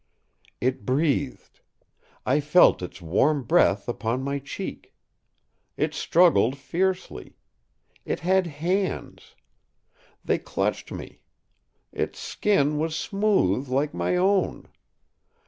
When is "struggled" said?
5.93-6.57